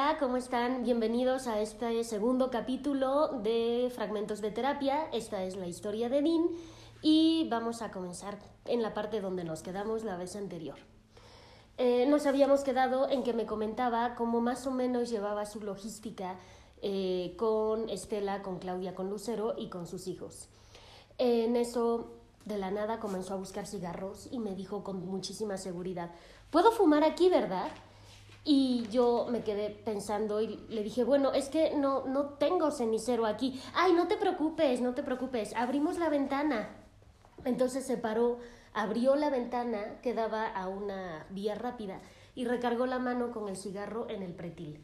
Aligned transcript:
Hola, 0.00 0.16
¿cómo 0.20 0.36
están? 0.36 0.84
Bienvenidos 0.84 1.48
a 1.48 1.60
este 1.60 2.04
segundo 2.04 2.52
capítulo 2.52 3.40
de 3.42 3.90
Fragmentos 3.92 4.40
de 4.40 4.52
Terapia. 4.52 5.08
Esta 5.12 5.42
es 5.42 5.56
la 5.56 5.66
historia 5.66 6.08
de 6.08 6.22
Dean 6.22 6.50
y 7.02 7.48
vamos 7.50 7.82
a 7.82 7.90
comenzar 7.90 8.38
en 8.66 8.80
la 8.80 8.94
parte 8.94 9.20
donde 9.20 9.42
nos 9.42 9.64
quedamos 9.64 10.04
la 10.04 10.16
vez 10.16 10.36
anterior. 10.36 10.76
Eh, 11.78 12.06
nos 12.06 12.26
habíamos 12.26 12.62
quedado 12.62 13.10
en 13.10 13.24
que 13.24 13.32
me 13.32 13.44
comentaba 13.44 14.14
cómo 14.14 14.40
más 14.40 14.68
o 14.68 14.70
menos 14.70 15.10
llevaba 15.10 15.46
su 15.46 15.60
logística 15.62 16.36
eh, 16.80 17.34
con 17.36 17.88
Estela, 17.88 18.40
con 18.42 18.60
Claudia, 18.60 18.94
con 18.94 19.10
Lucero 19.10 19.56
y 19.58 19.68
con 19.68 19.88
sus 19.88 20.06
hijos. 20.06 20.48
En 21.18 21.56
eso, 21.56 22.12
de 22.44 22.56
la 22.56 22.70
nada, 22.70 23.00
comenzó 23.00 23.34
a 23.34 23.38
buscar 23.38 23.66
cigarros 23.66 24.28
y 24.30 24.38
me 24.38 24.54
dijo 24.54 24.84
con 24.84 25.04
muchísima 25.04 25.56
seguridad, 25.56 26.12
¿puedo 26.50 26.70
fumar 26.70 27.02
aquí, 27.02 27.28
verdad? 27.28 27.68
Y 28.50 28.86
yo 28.88 29.26
me 29.30 29.42
quedé 29.42 29.68
pensando 29.68 30.40
y 30.40 30.56
le 30.70 30.82
dije, 30.82 31.04
bueno, 31.04 31.34
es 31.34 31.50
que 31.50 31.76
no, 31.76 32.06
no 32.06 32.30
tengo 32.30 32.70
cenicero 32.70 33.26
aquí. 33.26 33.60
Ay, 33.74 33.92
no 33.92 34.08
te 34.08 34.16
preocupes, 34.16 34.80
no 34.80 34.94
te 34.94 35.02
preocupes, 35.02 35.54
abrimos 35.54 35.98
la 35.98 36.08
ventana. 36.08 36.70
Entonces 37.44 37.84
se 37.84 37.98
paró, 37.98 38.38
abrió 38.72 39.16
la 39.16 39.28
ventana 39.28 40.00
que 40.00 40.14
daba 40.14 40.46
a 40.46 40.66
una 40.66 41.26
vía 41.28 41.56
rápida 41.56 42.00
y 42.34 42.46
recargó 42.46 42.86
la 42.86 42.98
mano 42.98 43.32
con 43.32 43.50
el 43.50 43.56
cigarro 43.58 44.08
en 44.08 44.22
el 44.22 44.32
pretil. 44.32 44.82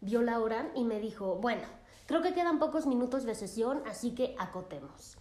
Vio 0.00 0.22
la 0.22 0.40
hora 0.40 0.72
y 0.74 0.84
me 0.84 0.98
dijo, 0.98 1.34
bueno, 1.34 1.66
creo 2.06 2.22
que 2.22 2.32
quedan 2.32 2.58
pocos 2.58 2.86
minutos 2.86 3.24
de 3.24 3.34
sesión, 3.34 3.82
así 3.84 4.14
que 4.14 4.34
acotemos. 4.38 5.18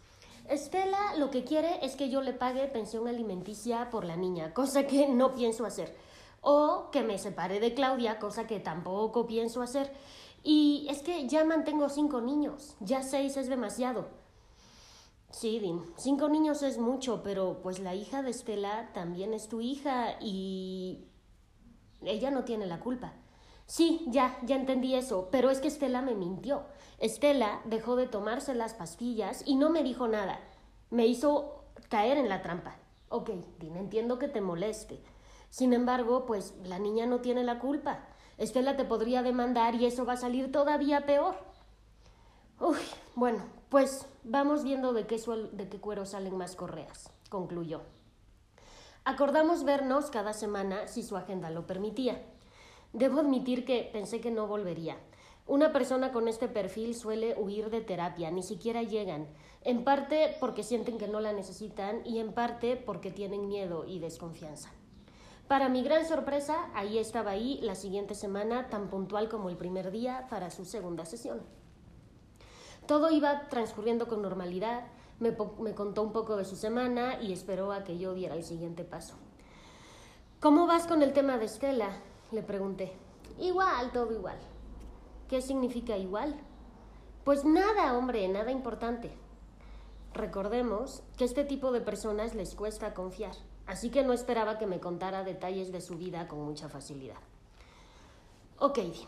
Estela 0.47 1.17
lo 1.17 1.29
que 1.29 1.43
quiere 1.43 1.85
es 1.85 1.97
que 1.97 2.09
yo 2.09 2.21
le 2.21 2.31
pague 2.31 2.69
pensión 2.69 3.09
alimenticia 3.09 3.89
por 3.89 4.05
la 4.05 4.15
niña, 4.15 4.53
cosa 4.53 4.87
que 4.87 5.09
no 5.09 5.35
pienso 5.35 5.65
hacer 5.65 5.93
o 6.41 6.89
que 6.91 7.03
me 7.03 7.17
separe 7.17 7.59
de 7.59 7.73
Claudia, 7.73 8.19
cosa 8.19 8.47
que 8.47 8.59
tampoco 8.59 9.27
pienso 9.27 9.61
hacer. 9.61 9.93
Y 10.43 10.87
es 10.89 11.03
que 11.03 11.27
ya 11.27 11.45
mantengo 11.45 11.87
cinco 11.89 12.19
niños, 12.19 12.75
ya 12.79 13.03
seis 13.03 13.37
es 13.37 13.47
demasiado. 13.47 14.09
Sí, 15.29 15.59
Dean, 15.59 15.85
cinco 15.97 16.27
niños 16.27 16.61
es 16.61 16.77
mucho, 16.77 17.21
pero 17.23 17.61
pues 17.61 17.79
la 17.79 17.95
hija 17.95 18.21
de 18.21 18.31
Estela 18.31 18.91
también 18.93 19.33
es 19.33 19.47
tu 19.47 19.61
hija 19.61 20.17
y 20.19 21.05
ella 22.03 22.31
no 22.31 22.43
tiene 22.43 22.65
la 22.65 22.79
culpa. 22.79 23.13
Sí, 23.65 24.03
ya, 24.07 24.37
ya 24.43 24.57
entendí 24.57 24.95
eso, 24.95 25.29
pero 25.31 25.49
es 25.49 25.61
que 25.61 25.69
Estela 25.69 26.01
me 26.01 26.15
mintió. 26.15 26.65
Estela 26.97 27.61
dejó 27.63 27.95
de 27.95 28.07
tomarse 28.07 28.53
las 28.53 28.73
pastillas 28.73 29.43
y 29.45 29.55
no 29.55 29.69
me 29.69 29.83
dijo 29.83 30.09
nada. 30.09 30.39
Me 30.89 31.07
hizo 31.07 31.63
caer 31.87 32.17
en 32.17 32.27
la 32.27 32.41
trampa. 32.41 32.75
Ok, 33.07 33.29
Dean, 33.59 33.77
entiendo 33.77 34.19
que 34.19 34.27
te 34.27 34.41
moleste, 34.41 35.01
sin 35.51 35.73
embargo, 35.73 36.25
pues 36.25 36.55
la 36.63 36.79
niña 36.79 37.05
no 37.05 37.19
tiene 37.19 37.43
la 37.43 37.59
culpa. 37.59 37.99
Estela 38.37 38.77
te 38.77 38.85
podría 38.85 39.21
demandar 39.21 39.75
y 39.75 39.85
eso 39.85 40.05
va 40.05 40.13
a 40.13 40.17
salir 40.17 40.49
todavía 40.49 41.05
peor. 41.05 41.35
Uy, 42.59 42.77
bueno, 43.15 43.43
pues 43.67 44.07
vamos 44.23 44.63
viendo 44.63 44.93
de 44.93 45.05
qué, 45.07 45.21
de 45.51 45.67
qué 45.67 45.77
cuero 45.79 46.05
salen 46.05 46.37
más 46.37 46.55
correas, 46.55 47.11
concluyó. 47.29 47.81
Acordamos 49.03 49.65
vernos 49.65 50.09
cada 50.09 50.31
semana 50.31 50.87
si 50.87 51.03
su 51.03 51.17
agenda 51.17 51.49
lo 51.49 51.67
permitía. 51.67 52.23
Debo 52.93 53.19
admitir 53.19 53.65
que 53.65 53.89
pensé 53.91 54.21
que 54.21 54.31
no 54.31 54.47
volvería. 54.47 54.97
Una 55.47 55.73
persona 55.73 56.13
con 56.13 56.29
este 56.29 56.47
perfil 56.47 56.95
suele 56.95 57.35
huir 57.37 57.69
de 57.71 57.81
terapia, 57.81 58.31
ni 58.31 58.41
siquiera 58.41 58.83
llegan, 58.83 59.27
en 59.63 59.83
parte 59.83 60.37
porque 60.39 60.63
sienten 60.63 60.97
que 60.97 61.09
no 61.09 61.19
la 61.19 61.33
necesitan 61.33 62.03
y 62.05 62.19
en 62.19 62.31
parte 62.31 62.77
porque 62.77 63.11
tienen 63.11 63.49
miedo 63.49 63.85
y 63.85 63.99
desconfianza. 63.99 64.71
Para 65.51 65.67
mi 65.67 65.83
gran 65.83 66.07
sorpresa, 66.07 66.69
ahí 66.73 66.97
estaba 66.97 67.31
ahí 67.31 67.59
la 67.61 67.75
siguiente 67.75 68.15
semana, 68.15 68.69
tan 68.69 68.87
puntual 68.87 69.27
como 69.27 69.49
el 69.49 69.57
primer 69.57 69.91
día 69.91 70.25
para 70.29 70.49
su 70.49 70.63
segunda 70.63 71.03
sesión. 71.03 71.41
Todo 72.87 73.11
iba 73.11 73.49
transcurriendo 73.49 74.07
con 74.07 74.21
normalidad, 74.21 74.87
me, 75.19 75.35
contó 75.35 76.03
un 76.03 76.13
poco 76.13 76.37
de 76.37 76.45
su 76.45 76.55
semana 76.55 77.21
y 77.21 77.33
esperó 77.33 77.73
a 77.73 77.83
que 77.83 77.97
yo 77.97 78.13
diera 78.13 78.35
el 78.35 78.45
siguiente 78.45 78.85
paso. 78.85 79.15
¿Cómo 80.39 80.67
vas 80.67 80.87
con 80.87 81.01
el 81.01 81.11
tema 81.11 81.37
de 81.37 81.47
Estela? 81.47 81.97
Le 82.31 82.43
pregunté. 82.43 82.93
Igual, 83.37 83.91
todo 83.91 84.13
igual. 84.13 84.37
¿Qué 85.27 85.41
significa 85.41 85.97
igual? 85.97 86.33
Pues 87.25 87.43
nada, 87.43 87.97
hombre, 87.97 88.25
nada 88.29 88.51
importante. 88.51 89.11
Recordemos 90.13 91.03
que 91.17 91.25
este 91.25 91.43
tipo 91.43 91.73
de 91.73 91.81
personas 91.81 92.35
les 92.35 92.55
cuesta 92.55 92.93
confiar 92.93 93.35
así 93.71 93.89
que 93.89 94.03
no 94.03 94.11
esperaba 94.11 94.57
que 94.57 94.67
me 94.67 94.81
contara 94.81 95.23
detalles 95.23 95.71
de 95.71 95.79
su 95.79 95.95
vida 95.95 96.27
con 96.27 96.41
mucha 96.43 96.67
facilidad. 96.67 97.15
Ok, 98.59 98.75
Dean, 98.75 99.07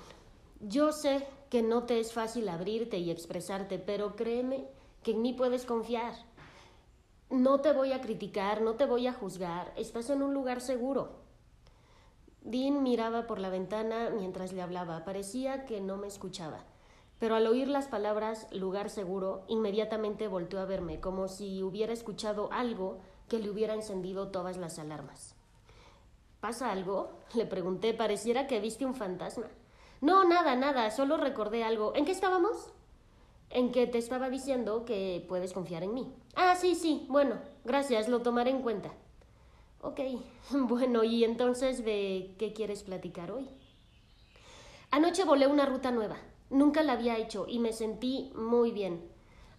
yo 0.62 0.94
sé 0.94 1.28
que 1.50 1.62
no 1.62 1.84
te 1.84 2.00
es 2.00 2.13
fácil 2.13 2.47
abrirte 2.47 2.97
y 2.97 3.12
expresarte, 3.12 3.78
pero 3.78 4.16
créeme 4.16 4.66
que 5.03 5.12
en 5.12 5.22
mí 5.22 5.34
puedes 5.34 5.66
confiar. 5.66 6.13
No 7.29 7.59
te 7.59 7.74
voy 7.74 7.91
a 7.91 8.00
criticar, 8.00 8.62
no 8.62 8.75
te 8.75 8.85
voy 8.85 9.06
a 9.06 9.13
juzgar, 9.13 9.74
estás 9.75 10.09
en 10.09 10.24
un 10.24 10.34
lugar 10.34 10.62
seguro. 10.62 11.19
Dean 12.41 12.84
miraba 12.84 13.28
por 13.28 13.40
la 13.40 13.50
ventana 13.50 14.12
mientras 14.16 14.53
le 14.53 14.62
hablaba, 14.62 15.03
parecía 15.03 15.66
que 15.66 15.81
no 15.81 15.97
me 15.97 16.07
escuchaba, 16.07 16.63
pero 17.19 17.35
al 17.35 17.47
oír 17.47 17.68
las 17.68 17.88
palabras 17.88 18.47
lugar 18.53 18.90
seguro, 18.90 19.44
inmediatamente 19.50 20.30
volteó 20.30 20.62
a 20.62 20.66
verme, 20.66 21.01
como 21.01 21.28
si 21.28 21.63
hubiera 21.63 21.91
escuchado 21.91 22.50
algo 22.53 23.00
que 23.29 23.39
le 23.39 23.50
hubiera 23.50 23.73
encendido 23.73 24.29
todas 24.29 24.57
las 24.57 24.79
alarmas. 24.79 25.35
¿Pasa 26.39 26.72
algo? 26.72 27.11
Le 27.35 27.45
pregunté. 27.45 27.94
Pareciera 27.94 28.47
que 28.47 28.59
viste 28.59 28.85
un 28.85 28.95
fantasma. 28.95 29.47
No, 30.01 30.25
nada, 30.25 30.57
nada, 30.57 30.91
solo 30.91 31.16
recordé 31.16 31.63
algo. 31.63 31.94
¿En 31.95 32.03
qué 32.03 32.12
estábamos? 32.12 32.67
En 33.50 33.72
que 33.72 33.88
te 33.88 33.97
estaba 33.97 34.29
diciendo 34.29 34.83
que 34.83 35.25
puedes 35.29 35.53
confiar 35.53 35.83
en 35.83 35.94
mí. 35.94 36.13
Ah, 36.35 36.56
sí, 36.57 36.75
sí, 36.75 37.06
bueno, 37.09 37.38
gracias, 37.63 38.09
lo 38.09 38.22
tomaré 38.22 38.50
en 38.50 38.62
cuenta. 38.62 38.91
Ok, 39.81 40.01
bueno, 40.51 41.06
¿y 41.06 41.23
entonces 41.23 41.85
de 41.85 42.35
qué 42.38 42.51
quieres 42.51 42.83
platicar 42.83 43.31
hoy? 43.31 43.50
Anoche 44.91 45.23
volé 45.23 45.47
una 45.47 45.66
ruta 45.66 45.91
nueva. 45.91 46.17
Nunca 46.50 46.83
la 46.83 46.94
había 46.94 47.17
hecho 47.17 47.45
y 47.47 47.59
me 47.59 47.72
sentí 47.72 48.33
muy 48.35 48.72
bien. 48.72 49.12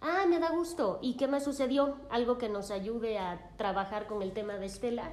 Ah, 0.07 0.27
me 0.27 0.37
da 0.37 0.51
gusto. 0.51 0.99
¿Y 1.01 1.17
qué 1.17 1.27
más 1.27 1.43
sucedió? 1.43 1.95
Algo 2.11 2.37
que 2.37 2.47
nos 2.47 2.69
ayude 2.69 3.17
a 3.17 3.49
trabajar 3.57 4.05
con 4.05 4.21
el 4.21 4.33
tema 4.33 4.53
de 4.53 4.67
Estela. 4.67 5.09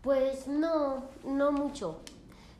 Pues 0.00 0.46
no, 0.46 1.02
no 1.24 1.50
mucho. 1.50 1.98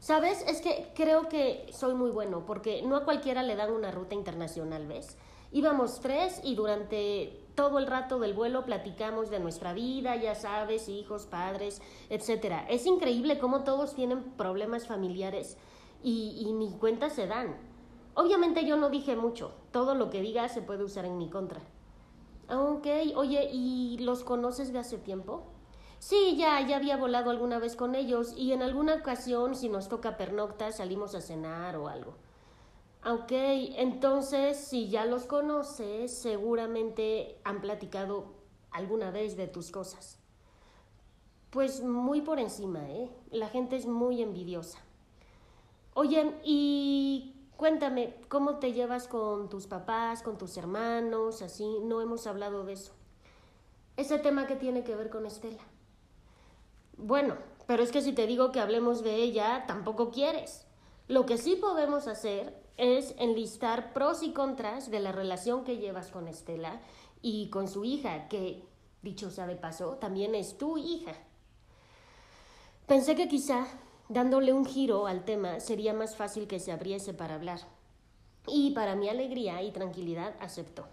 ¿Sabes? 0.01 0.45
Es 0.49 0.61
que 0.61 0.91
creo 0.97 1.29
que 1.29 1.71
soy 1.73 1.95
muy 1.95 2.11
bueno, 2.11 2.45
porque 2.47 2.83
no 2.83 2.97
a 2.97 3.05
cualquiera 3.05 3.45
le 3.45 3.55
dan 3.55 3.71
una 3.71 3.93
ruta 3.93 4.17
internacional, 4.17 4.89
¿ves? 4.89 5.17
Íbamos 5.53 6.01
tres 6.01 6.41
y 6.43 6.56
durante 6.56 7.41
todo 7.55 7.79
el 7.79 7.87
rato 7.87 8.19
del 8.19 8.35
vuelo 8.35 8.65
platicamos 8.65 9.31
de 9.31 9.39
nuestra 9.39 9.73
vida, 9.73 10.17
ya 10.17 10.35
sabes, 10.35 10.89
hijos, 10.89 11.27
padres, 11.27 11.81
etc. 12.11 12.65
Es 12.69 12.87
increíble 12.87 13.39
cómo 13.39 13.62
todos 13.62 13.95
tienen 13.95 14.25
problemas 14.33 14.89
familiares 14.89 15.56
y, 16.03 16.45
y 16.45 16.53
ni 16.55 16.73
cuenta 16.73 17.09
se 17.09 17.29
dan. 17.29 17.78
Obviamente 18.19 18.67
yo 18.67 18.77
no 18.77 18.91
dije 18.91 19.15
mucho, 19.15 19.53
todo 19.71 19.95
lo 19.95 20.11
que 20.11 20.21
diga 20.21 20.49
se 20.49 20.61
puede 20.61 20.83
usar 20.83 21.05
en 21.05 21.19
mi 21.19 21.31
contra. 21.31 21.61
Ok, 22.51 22.84
oye, 23.15 23.49
¿y 23.53 23.97
los 23.99 24.25
conoces 24.25 24.73
de 24.73 24.81
hace 24.81 24.99
tiempo? 24.99 25.45
Sí, 26.01 26.34
ya, 26.37 26.61
ya 26.67 26.79
había 26.79 26.97
volado 26.97 27.31
alguna 27.31 27.61
vez 27.61 27.77
con 27.77 27.95
ellos 27.95 28.34
y 28.37 28.51
en 28.51 28.62
alguna 28.62 28.97
ocasión, 28.97 29.55
si 29.55 29.69
nos 29.69 29.89
toca 29.89 30.17
pernocta, 30.17 30.73
salimos 30.73 31.15
a 31.15 31.21
cenar 31.21 31.77
o 31.77 31.87
algo. 31.87 32.17
Ok, 33.06 33.31
entonces, 33.31 34.56
si 34.56 34.89
ya 34.89 35.05
los 35.05 35.27
conoces, 35.27 36.12
seguramente 36.12 37.39
han 37.45 37.61
platicado 37.61 38.35
alguna 38.73 39.12
vez 39.12 39.37
de 39.37 39.47
tus 39.47 39.70
cosas. 39.70 40.19
Pues 41.50 41.85
muy 41.85 42.23
por 42.23 42.41
encima, 42.41 42.81
¿eh? 42.91 43.12
La 43.31 43.47
gente 43.47 43.76
es 43.76 43.87
muy 43.87 44.23
envidiosa. 44.23 44.81
Oye, 45.94 46.35
¿y 46.43 47.38
Cuéntame, 47.58 48.14
¿cómo 48.28 48.60
te 48.60 48.72
llevas 48.72 49.08
con 49.08 49.49
tus 49.49 49.66
papás, 49.66 50.22
con 50.22 50.38
tus 50.38 50.56
hermanos? 50.56 51.43
Así, 51.43 51.81
no 51.82 52.00
hemos 52.00 52.28
hablado 52.28 52.62
de 52.62 52.75
eso. 52.75 52.93
Ese 53.96 54.20
tema 54.20 54.46
que 54.46 54.55
tiene 54.55 54.84
que 54.84 54.94
ver 54.94 55.10
con 55.10 55.26
Estela. 55.26 55.64
Bueno, 56.96 57.34
pero 57.66 57.82
es 57.82 57.90
que 57.90 58.00
si 58.00 58.12
te 58.12 58.28
digo 58.28 58.52
que 58.52 58.60
hablemos 58.60 59.02
de 59.02 59.16
ella, 59.16 59.64
tampoco 59.66 60.12
quieres. 60.12 60.69
Lo 61.08 61.26
que 61.26 61.37
sí 61.37 61.56
podemos 61.56 62.06
hacer 62.06 62.62
es 62.76 63.16
enlistar 63.19 63.93
pros 63.93 64.22
y 64.22 64.32
contras 64.32 64.88
de 64.88 65.00
la 65.00 65.10
relación 65.10 65.64
que 65.64 65.78
llevas 65.78 66.12
con 66.12 66.28
Estela 66.28 66.81
y 67.22 67.50
con 67.50 67.66
su 67.66 67.84
hija, 67.84 68.28
que, 68.28 68.62
dicho 69.02 69.32
sea 69.32 69.49
de 69.49 69.56
paso, 69.56 69.96
también 69.96 70.37
es 70.37 70.58
tu 70.58 70.78
hija. 70.78 71.12
Pensé 72.87 73.16
que 73.16 73.26
quizá 73.26 73.66
Dándole 74.08 74.55
un 74.55 74.64
giro 74.64 75.06
al 75.06 75.25
tema, 75.25 75.60
sería 75.60 75.93
más 75.93 76.16
fácil 76.16 76.46
que 76.46 76.60
se 76.60 76.72
abriese 76.72 77.12
para 77.12 77.34
hablar. 77.34 77.60
Y 78.46 78.70
para 78.70 78.96
mi 78.96 79.10
alegría 79.10 79.62
y 79.62 79.70
tranquilidad 79.70 80.34
aceptó. 80.40 80.87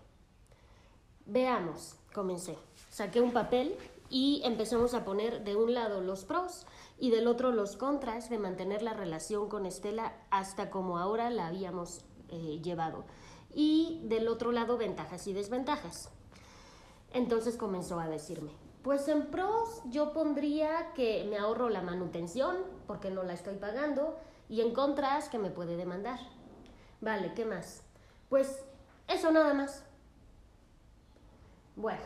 Veamos, 1.26 1.96
comencé. 2.14 2.58
Saqué 2.90 3.22
un 3.22 3.32
papel 3.32 3.78
y 4.10 4.42
empezamos 4.44 4.94
a 4.94 5.06
poner 5.06 5.46
de 5.46 5.56
un 5.56 5.74
lado 5.74 6.02
los 6.02 6.26
pros 6.26 6.66
y 7.00 7.10
del 7.10 7.28
otro 7.28 7.52
los 7.52 7.78
contras 7.78 8.30
de 8.30 8.38
mantener 8.38 8.82
la 8.82 8.94
relación 8.94 9.48
con 9.48 9.66
Estela 9.66 10.14
hasta 10.30 10.70
como 10.70 10.98
ahora 10.98 11.30
la 11.30 11.48
habíamos 11.48 12.02
eh, 12.30 12.60
llevado. 12.62 13.06
Y 13.54 14.02
del 14.04 14.28
otro 14.28 14.52
lado 14.52 14.78
ventajas 14.78 15.26
y 15.28 15.34
desventajas. 15.34 16.10
Entonces 17.14 17.56
comenzó 17.56 17.98
a 17.98 18.10
decirme, 18.10 18.52
pues 18.86 19.08
en 19.08 19.32
pros 19.32 19.82
yo 19.86 20.14
pondría 20.14 20.94
que 20.94 21.26
me 21.28 21.40
ahorro 21.40 21.70
la 21.70 21.82
manutención 21.82 22.58
porque 22.86 23.10
no 23.10 23.24
la 23.24 23.34
estoy 23.34 23.56
pagando 23.56 24.16
y 24.48 24.62
en 24.62 24.76
contras 24.76 25.28
que 25.28 25.40
me 25.40 25.50
puede 25.50 25.76
demandar. 25.76 26.20
Vale, 27.02 27.34
¿qué 27.34 27.46
más? 27.46 27.82
Pues 28.30 28.64
eso 29.08 29.32
nada 29.32 29.56
más. 29.56 29.84
Bueno, 31.76 32.04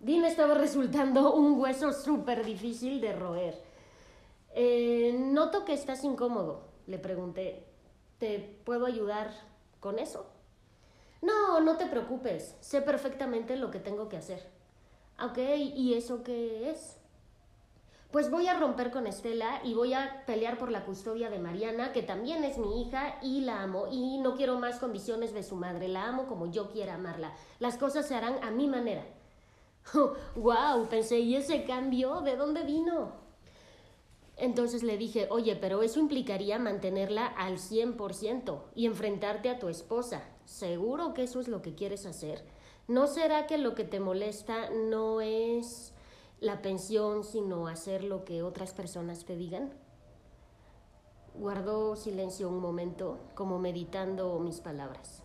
Dean 0.00 0.26
estaba 0.26 0.52
resultando 0.52 1.32
un 1.34 1.58
hueso 1.58 1.94
súper 1.94 2.44
difícil 2.44 3.00
de 3.00 3.14
roer. 3.14 3.64
Eh, 4.54 5.16
noto 5.18 5.64
que 5.64 5.72
estás 5.72 6.04
incómodo, 6.04 6.68
le 6.86 6.98
pregunté. 6.98 7.64
¿Te 8.18 8.38
puedo 8.66 8.84
ayudar 8.84 9.30
con 9.80 9.98
eso? 9.98 10.30
No, 11.22 11.58
no 11.62 11.78
te 11.78 11.86
preocupes. 11.86 12.54
Sé 12.60 12.82
perfectamente 12.82 13.56
lo 13.56 13.70
que 13.70 13.78
tengo 13.78 14.10
que 14.10 14.18
hacer. 14.18 14.57
Ok, 15.20 15.38
¿y 15.74 15.94
eso 15.94 16.22
qué 16.22 16.70
es? 16.70 16.96
Pues 18.12 18.30
voy 18.30 18.46
a 18.46 18.58
romper 18.58 18.90
con 18.90 19.06
Estela 19.06 19.60
y 19.64 19.74
voy 19.74 19.92
a 19.92 20.24
pelear 20.26 20.56
por 20.56 20.70
la 20.70 20.84
custodia 20.84 21.28
de 21.28 21.38
Mariana, 21.38 21.92
que 21.92 22.02
también 22.02 22.42
es 22.44 22.56
mi 22.56 22.80
hija 22.80 23.18
y 23.20 23.40
la 23.40 23.62
amo. 23.62 23.88
Y 23.90 24.18
no 24.18 24.34
quiero 24.34 24.58
más 24.58 24.78
condiciones 24.78 25.34
de 25.34 25.42
su 25.42 25.56
madre. 25.56 25.88
La 25.88 26.06
amo 26.06 26.26
como 26.26 26.50
yo 26.50 26.70
quiera 26.70 26.94
amarla. 26.94 27.34
Las 27.58 27.76
cosas 27.76 28.06
se 28.06 28.14
harán 28.14 28.42
a 28.42 28.50
mi 28.50 28.66
manera. 28.66 29.04
¡Wow! 30.36 30.88
Pensé, 30.88 31.18
¿y 31.18 31.36
ese 31.36 31.64
cambio 31.64 32.22
de 32.22 32.36
dónde 32.36 32.62
vino? 32.62 33.12
Entonces 34.36 34.84
le 34.84 34.96
dije, 34.96 35.26
oye, 35.30 35.56
pero 35.56 35.82
eso 35.82 35.98
implicaría 35.98 36.58
mantenerla 36.58 37.26
al 37.26 37.58
100% 37.58 38.60
y 38.74 38.86
enfrentarte 38.86 39.50
a 39.50 39.58
tu 39.58 39.68
esposa. 39.68 40.22
¿Seguro 40.44 41.12
que 41.12 41.24
eso 41.24 41.40
es 41.40 41.48
lo 41.48 41.60
que 41.60 41.74
quieres 41.74 42.06
hacer? 42.06 42.42
¿No 42.88 43.06
será 43.06 43.46
que 43.46 43.58
lo 43.58 43.74
que 43.74 43.84
te 43.84 44.00
molesta 44.00 44.70
no 44.70 45.20
es 45.20 45.92
la 46.40 46.62
pensión, 46.62 47.22
sino 47.22 47.68
hacer 47.68 48.02
lo 48.02 48.24
que 48.24 48.42
otras 48.42 48.72
personas 48.72 49.26
te 49.26 49.36
digan? 49.36 49.74
Guardó 51.34 51.96
silencio 51.96 52.48
un 52.48 52.60
momento, 52.60 53.18
como 53.34 53.58
meditando 53.58 54.38
mis 54.38 54.60
palabras. 54.60 55.22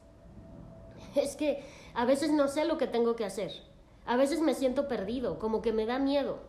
Es 1.15 1.38
que 1.38 1.63
a 1.94 2.04
veces 2.04 2.33
no 2.33 2.50
sé 2.50 2.65
lo 2.65 2.77
que 2.77 2.88
tengo 2.88 3.15
que 3.15 3.24
hacer. 3.24 3.54
A 4.06 4.18
veces 4.18 4.42
me 4.42 4.56
siento 4.56 4.89
perdido, 4.89 5.39
como 5.39 5.62
que 5.62 5.71
me 5.71 5.86
da 5.86 6.00
miedo. 6.00 6.39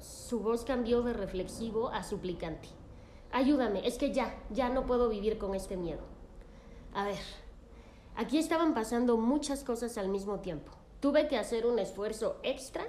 Su 0.00 0.40
voz 0.40 0.64
cambió 0.64 1.02
de 1.02 1.12
reflexivo 1.12 1.90
a 1.90 2.02
suplicante. 2.02 2.68
Ayúdame, 3.30 3.86
es 3.86 3.96
que 3.96 4.12
ya, 4.12 4.42
ya 4.50 4.70
no 4.70 4.86
puedo 4.86 5.08
vivir 5.08 5.38
con 5.38 5.54
este 5.54 5.76
miedo. 5.76 6.02
A 6.92 7.04
ver, 7.04 7.43
aquí 8.16 8.38
estaban 8.38 8.74
pasando 8.74 9.16
muchas 9.16 9.64
cosas 9.64 9.98
al 9.98 10.08
mismo 10.08 10.40
tiempo. 10.40 10.72
Tuve 11.00 11.28
que 11.28 11.36
hacer 11.36 11.66
un 11.66 11.78
esfuerzo 11.78 12.38
extra 12.42 12.84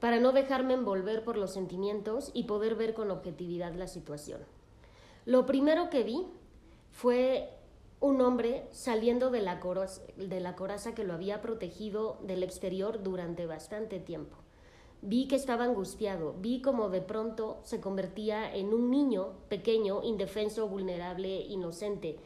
para 0.00 0.20
no 0.20 0.32
dejarme 0.32 0.74
envolver 0.74 1.24
por 1.24 1.36
los 1.36 1.52
sentimientos 1.52 2.30
y 2.34 2.44
poder 2.44 2.74
ver 2.74 2.94
con 2.94 3.10
objetividad 3.10 3.74
la 3.74 3.86
situación. 3.86 4.40
Lo 5.24 5.46
primero 5.46 5.88
que 5.88 6.02
vi 6.02 6.26
fue 6.92 7.50
un 8.00 8.20
hombre 8.20 8.68
saliendo 8.70 9.30
de 9.30 9.40
la, 9.40 9.60
coraza 9.60 10.94
que 10.94 11.04
lo 11.04 11.14
había 11.14 11.40
protegido 11.40 12.18
del 12.22 12.42
exterior 12.42 13.02
durante 13.02 13.46
bastante 13.46 13.98
tiempo. 13.98 14.36
Vi 15.00 15.26
que 15.26 15.36
estaba 15.36 15.64
angustiado, 15.64 16.34
vi 16.38 16.60
como 16.60 16.90
de 16.90 17.00
pronto 17.00 17.60
se 17.62 17.80
convertía 17.80 18.54
en 18.54 18.74
un 18.74 18.90
niño 18.90 19.32
pequeño, 19.48 20.02
indefenso, 20.02 20.68
vulnerable, 20.68 21.40
inocente. 21.46 22.18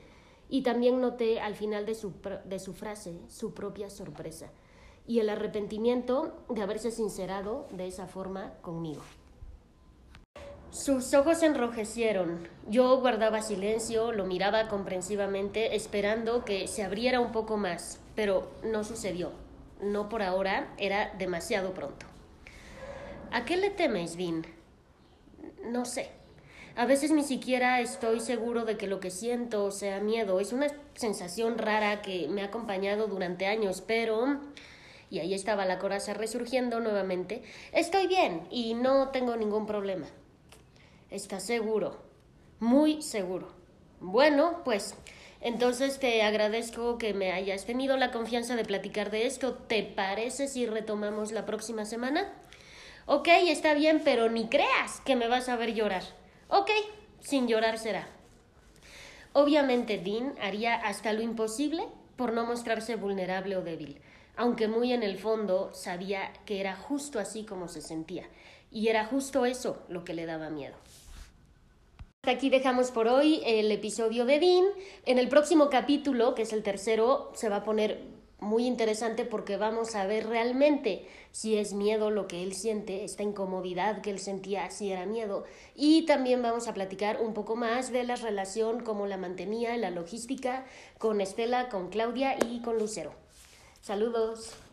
Y 0.48 0.62
también 0.62 1.00
noté 1.00 1.40
al 1.40 1.54
final 1.54 1.84
de 1.86 1.94
su, 1.94 2.12
de 2.44 2.58
su 2.58 2.72
frase 2.72 3.18
su 3.28 3.52
propia 3.52 3.90
sorpresa 3.90 4.50
y 5.06 5.20
el 5.20 5.30
arrepentimiento 5.30 6.34
de 6.50 6.62
haberse 6.62 6.90
sincerado 6.90 7.66
de 7.70 7.86
esa 7.86 8.06
forma 8.06 8.52
conmigo. 8.60 9.02
Sus 10.70 11.14
ojos 11.14 11.42
enrojecieron. 11.42 12.46
Yo 12.68 13.00
guardaba 13.00 13.40
silencio, 13.40 14.12
lo 14.12 14.26
miraba 14.26 14.68
comprensivamente, 14.68 15.74
esperando 15.74 16.44
que 16.44 16.68
se 16.68 16.84
abriera 16.84 17.20
un 17.20 17.32
poco 17.32 17.56
más, 17.56 18.00
pero 18.14 18.50
no 18.62 18.84
sucedió. 18.84 19.32
No 19.80 20.10
por 20.10 20.22
ahora, 20.22 20.74
era 20.76 21.14
demasiado 21.16 21.72
pronto. 21.72 22.04
¿A 23.32 23.46
qué 23.46 23.56
le 23.56 23.70
temes, 23.70 24.16
Vin? 24.16 24.44
No 25.64 25.86
sé. 25.86 26.10
A 26.78 26.86
veces 26.86 27.10
ni 27.10 27.24
siquiera 27.24 27.80
estoy 27.80 28.20
seguro 28.20 28.64
de 28.64 28.76
que 28.76 28.86
lo 28.86 29.00
que 29.00 29.10
siento 29.10 29.72
sea 29.72 29.98
miedo. 29.98 30.38
Es 30.38 30.52
una 30.52 30.68
sensación 30.94 31.58
rara 31.58 32.02
que 32.02 32.28
me 32.28 32.40
ha 32.40 32.44
acompañado 32.44 33.08
durante 33.08 33.48
años, 33.48 33.82
pero... 33.84 34.38
Y 35.10 35.18
ahí 35.18 35.34
estaba 35.34 35.64
la 35.64 35.80
coraza 35.80 36.14
resurgiendo 36.14 36.78
nuevamente. 36.78 37.42
Estoy 37.72 38.06
bien 38.06 38.46
y 38.52 38.74
no 38.74 39.08
tengo 39.08 39.34
ningún 39.34 39.66
problema. 39.66 40.06
¿Estás 41.10 41.44
seguro? 41.44 42.00
Muy 42.60 43.02
seguro. 43.02 43.48
Bueno, 43.98 44.60
pues 44.64 44.94
entonces 45.40 45.98
te 45.98 46.22
agradezco 46.22 46.96
que 46.96 47.12
me 47.12 47.32
hayas 47.32 47.64
tenido 47.64 47.96
la 47.96 48.12
confianza 48.12 48.54
de 48.54 48.64
platicar 48.64 49.10
de 49.10 49.26
esto. 49.26 49.54
¿Te 49.54 49.82
parece 49.82 50.46
si 50.46 50.64
retomamos 50.64 51.32
la 51.32 51.44
próxima 51.44 51.84
semana? 51.84 52.32
Ok, 53.06 53.26
está 53.48 53.74
bien, 53.74 54.00
pero 54.04 54.30
ni 54.30 54.48
creas 54.48 55.00
que 55.04 55.16
me 55.16 55.26
vas 55.26 55.48
a 55.48 55.56
ver 55.56 55.74
llorar. 55.74 56.17
Ok, 56.48 56.70
sin 57.20 57.46
llorar 57.46 57.78
será. 57.78 58.08
Obviamente 59.34 59.98
Dean 59.98 60.34
haría 60.40 60.74
hasta 60.74 61.12
lo 61.12 61.20
imposible 61.20 61.86
por 62.16 62.32
no 62.32 62.46
mostrarse 62.46 62.96
vulnerable 62.96 63.56
o 63.56 63.62
débil, 63.62 64.00
aunque 64.34 64.66
muy 64.66 64.92
en 64.92 65.02
el 65.02 65.18
fondo 65.18 65.70
sabía 65.74 66.32
que 66.46 66.60
era 66.60 66.74
justo 66.74 67.18
así 67.18 67.44
como 67.44 67.68
se 67.68 67.82
sentía, 67.82 68.26
y 68.70 68.88
era 68.88 69.04
justo 69.04 69.44
eso 69.44 69.82
lo 69.88 70.04
que 70.04 70.14
le 70.14 70.26
daba 70.26 70.48
miedo. 70.48 70.76
Hasta 72.22 72.32
aquí 72.36 72.50
dejamos 72.50 72.90
por 72.90 73.08
hoy 73.08 73.42
el 73.44 73.70
episodio 73.70 74.24
de 74.24 74.40
Dean. 74.40 74.64
En 75.06 75.18
el 75.18 75.28
próximo 75.28 75.70
capítulo, 75.70 76.34
que 76.34 76.42
es 76.42 76.52
el 76.52 76.62
tercero, 76.62 77.30
se 77.34 77.48
va 77.48 77.56
a 77.56 77.64
poner 77.64 78.00
muy 78.40 78.66
interesante 78.66 79.24
porque 79.24 79.56
vamos 79.56 79.94
a 79.94 80.06
ver 80.06 80.26
realmente 80.26 81.08
si 81.32 81.56
es 81.56 81.72
miedo 81.72 82.10
lo 82.10 82.28
que 82.28 82.42
él 82.42 82.54
siente, 82.54 83.04
esta 83.04 83.22
incomodidad 83.22 84.00
que 84.00 84.10
él 84.10 84.18
sentía, 84.18 84.70
si 84.70 84.92
era 84.92 85.06
miedo. 85.06 85.44
Y 85.74 86.06
también 86.06 86.42
vamos 86.42 86.68
a 86.68 86.74
platicar 86.74 87.20
un 87.20 87.34
poco 87.34 87.56
más 87.56 87.90
de 87.90 88.04
la 88.04 88.16
relación, 88.16 88.80
cómo 88.80 89.06
la 89.06 89.16
mantenía, 89.16 89.76
la 89.76 89.90
logística 89.90 90.64
con 90.98 91.20
Estela, 91.20 91.68
con 91.68 91.88
Claudia 91.88 92.36
y 92.48 92.60
con 92.62 92.78
Lucero. 92.78 93.12
Saludos. 93.82 94.67